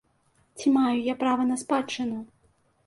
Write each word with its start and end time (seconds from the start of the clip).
Ці 0.57 0.73
маю 0.79 0.95
я 1.11 1.15
права 1.21 1.47
на 1.53 1.61
спадчыну? 1.65 2.19